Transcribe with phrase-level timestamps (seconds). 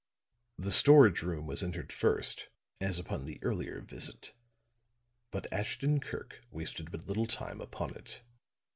[0.57, 2.47] The storage room was entered first
[2.79, 4.33] as upon the earlier visit,
[5.29, 8.23] but Ashton Kirk wasted but little time upon it.